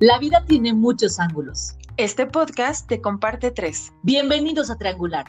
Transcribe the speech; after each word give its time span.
La 0.00 0.18
vida 0.18 0.42
tiene 0.46 0.72
muchos 0.72 1.20
ángulos. 1.20 1.74
Este 1.98 2.24
podcast 2.24 2.88
te 2.88 3.02
comparte 3.02 3.50
tres. 3.50 3.92
Bienvenidos 4.02 4.70
a 4.70 4.78
Triangular. 4.78 5.26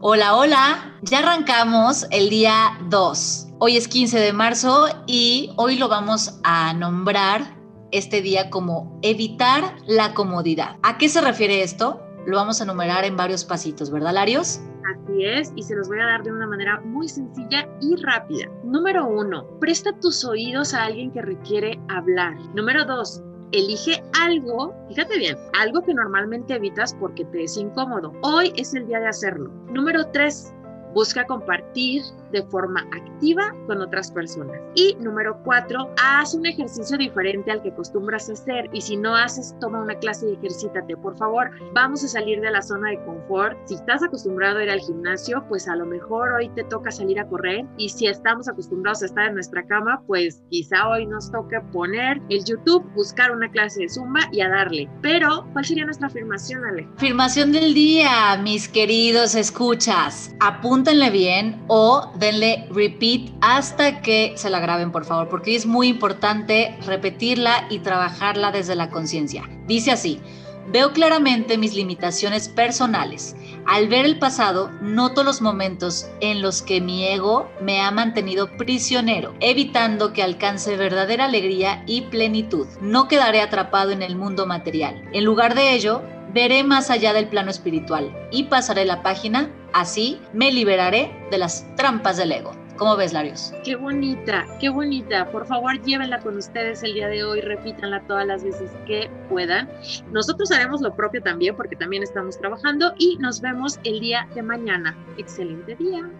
Hola, 0.00 0.34
hola. 0.34 0.98
Ya 1.02 1.20
arrancamos 1.20 2.08
el 2.10 2.28
día 2.28 2.76
2. 2.88 3.50
Hoy 3.60 3.76
es 3.76 3.86
15 3.86 4.18
de 4.18 4.32
marzo 4.32 4.88
y 5.06 5.52
hoy 5.56 5.76
lo 5.76 5.86
vamos 5.86 6.40
a 6.42 6.74
nombrar 6.74 7.56
este 7.92 8.20
día 8.20 8.50
como 8.50 8.98
evitar 9.02 9.76
la 9.86 10.12
comodidad. 10.12 10.76
¿A 10.82 10.98
qué 10.98 11.08
se 11.08 11.20
refiere 11.20 11.62
esto? 11.62 12.02
Lo 12.26 12.36
vamos 12.36 12.60
a 12.60 12.64
enumerar 12.64 13.04
en 13.04 13.16
varios 13.16 13.44
pasitos, 13.44 13.92
¿verdad, 13.92 14.14
Larios? 14.14 14.60
Así 14.84 15.24
es, 15.24 15.52
y 15.56 15.62
se 15.62 15.76
los 15.76 15.88
voy 15.88 16.00
a 16.00 16.06
dar 16.06 16.22
de 16.22 16.32
una 16.32 16.46
manera 16.46 16.80
muy 16.80 17.08
sencilla 17.08 17.68
y 17.80 17.96
rápida. 17.96 18.48
Número 18.64 19.06
uno, 19.06 19.46
presta 19.60 19.92
tus 20.00 20.24
oídos 20.24 20.74
a 20.74 20.84
alguien 20.84 21.12
que 21.12 21.22
requiere 21.22 21.80
hablar. 21.88 22.36
Número 22.54 22.84
dos, 22.84 23.22
elige 23.52 24.02
algo, 24.20 24.74
fíjate 24.88 25.18
bien, 25.18 25.36
algo 25.58 25.82
que 25.82 25.94
normalmente 25.94 26.54
evitas 26.54 26.94
porque 26.94 27.24
te 27.26 27.44
es 27.44 27.56
incómodo. 27.56 28.12
Hoy 28.22 28.52
es 28.56 28.74
el 28.74 28.86
día 28.86 29.00
de 29.00 29.08
hacerlo. 29.08 29.50
Número 29.70 30.06
tres, 30.08 30.52
busca 30.94 31.26
compartir 31.26 32.02
de 32.32 32.42
forma 32.44 32.80
activa 32.92 33.54
con 33.66 33.80
otras 33.80 34.10
personas. 34.10 34.58
Y 34.74 34.96
número 35.00 35.38
cuatro, 35.44 35.90
haz 36.02 36.34
un 36.34 36.46
ejercicio 36.46 36.96
diferente 36.98 37.50
al 37.50 37.62
que 37.62 37.70
acostumbras 37.70 38.28
a 38.28 38.32
hacer 38.32 38.68
y 38.72 38.80
si 38.80 38.96
no 38.96 39.14
haces, 39.14 39.54
toma 39.60 39.82
una 39.82 39.94
clase 39.96 40.30
y 40.30 40.34
ejercítate. 40.34 40.96
Por 40.96 41.16
favor, 41.16 41.50
vamos 41.74 42.02
a 42.04 42.08
salir 42.08 42.40
de 42.40 42.50
la 42.50 42.62
zona 42.62 42.90
de 42.90 43.04
confort. 43.04 43.56
Si 43.66 43.74
estás 43.74 44.02
acostumbrado 44.02 44.58
a 44.58 44.64
ir 44.64 44.70
al 44.70 44.80
gimnasio, 44.80 45.44
pues 45.48 45.68
a 45.68 45.76
lo 45.76 45.86
mejor 45.86 46.32
hoy 46.32 46.48
te 46.50 46.64
toca 46.64 46.90
salir 46.90 47.20
a 47.20 47.28
correr 47.28 47.66
y 47.76 47.88
si 47.88 48.06
estamos 48.06 48.48
acostumbrados 48.48 49.02
a 49.02 49.06
estar 49.06 49.26
en 49.26 49.34
nuestra 49.34 49.64
cama, 49.66 50.02
pues 50.06 50.42
quizá 50.50 50.88
hoy 50.88 51.06
nos 51.06 51.30
toque 51.30 51.60
poner 51.72 52.20
el 52.28 52.44
YouTube, 52.44 52.84
buscar 52.94 53.30
una 53.30 53.50
clase 53.50 53.82
de 53.82 53.88
zumba 53.88 54.20
y 54.32 54.40
a 54.40 54.48
darle. 54.48 54.88
Pero, 55.02 55.46
¿cuál 55.52 55.64
sería 55.64 55.84
nuestra 55.84 56.08
afirmación, 56.08 56.64
Ale? 56.64 56.88
Afirmación 56.96 57.52
del 57.52 57.74
día, 57.74 58.36
mis 58.42 58.68
queridos 58.68 59.34
escuchas. 59.34 60.34
Apúntenle 60.40 61.10
bien 61.10 61.62
o 61.68 62.12
denle 62.22 62.66
repeat 62.70 63.30
hasta 63.40 64.00
que 64.00 64.32
se 64.36 64.48
la 64.48 64.60
graben, 64.60 64.92
por 64.92 65.04
favor, 65.04 65.28
porque 65.28 65.56
es 65.56 65.66
muy 65.66 65.88
importante 65.88 66.78
repetirla 66.86 67.66
y 67.68 67.80
trabajarla 67.80 68.52
desde 68.52 68.76
la 68.76 68.90
conciencia. 68.90 69.42
Dice 69.66 69.90
así, 69.90 70.20
veo 70.68 70.92
claramente 70.92 71.58
mis 71.58 71.74
limitaciones 71.74 72.48
personales. 72.48 73.34
Al 73.66 73.88
ver 73.88 74.04
el 74.04 74.20
pasado, 74.20 74.70
noto 74.80 75.24
los 75.24 75.42
momentos 75.42 76.06
en 76.20 76.42
los 76.42 76.62
que 76.62 76.80
mi 76.80 77.04
ego 77.04 77.50
me 77.60 77.80
ha 77.80 77.90
mantenido 77.90 78.56
prisionero, 78.56 79.34
evitando 79.40 80.12
que 80.12 80.22
alcance 80.22 80.76
verdadera 80.76 81.24
alegría 81.24 81.82
y 81.86 82.02
plenitud. 82.02 82.68
No 82.80 83.08
quedaré 83.08 83.40
atrapado 83.40 83.90
en 83.90 84.02
el 84.02 84.14
mundo 84.14 84.46
material. 84.46 85.02
En 85.12 85.24
lugar 85.24 85.56
de 85.56 85.74
ello, 85.74 86.02
veré 86.32 86.62
más 86.62 86.88
allá 86.88 87.12
del 87.12 87.26
plano 87.26 87.50
espiritual 87.50 88.14
y 88.30 88.44
pasaré 88.44 88.84
la 88.84 89.02
página, 89.02 89.50
así 89.72 90.20
me 90.32 90.52
liberaré 90.52 91.10
de 91.30 91.38
las 91.38 91.66
trampas 91.76 92.16
del 92.16 92.32
ego. 92.32 92.52
¿Cómo 92.76 92.96
ves, 92.96 93.12
Larios? 93.12 93.52
Qué 93.64 93.76
bonita, 93.76 94.44
qué 94.58 94.68
bonita. 94.68 95.30
Por 95.30 95.46
favor, 95.46 95.80
llévenla 95.82 96.18
con 96.20 96.36
ustedes 96.36 96.82
el 96.82 96.94
día 96.94 97.08
de 97.08 97.22
hoy, 97.22 97.40
repítanla 97.40 98.00
todas 98.08 98.26
las 98.26 98.42
veces 98.42 98.70
que 98.86 99.10
puedan. 99.28 99.70
Nosotros 100.10 100.50
haremos 100.50 100.80
lo 100.80 100.94
propio 100.94 101.22
también 101.22 101.54
porque 101.54 101.76
también 101.76 102.02
estamos 102.02 102.38
trabajando 102.38 102.92
y 102.98 103.16
nos 103.18 103.40
vemos 103.40 103.78
el 103.84 104.00
día 104.00 104.26
de 104.34 104.42
mañana. 104.42 104.96
Excelente 105.16 105.76
día. 105.76 106.10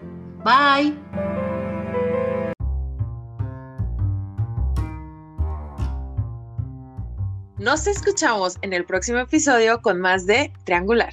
Bye. 0.44 0.94
Nos 7.58 7.86
escuchamos 7.86 8.56
en 8.62 8.72
el 8.72 8.84
próximo 8.84 9.18
episodio 9.18 9.80
con 9.82 10.00
más 10.00 10.26
de 10.26 10.52
Triangular. 10.64 11.12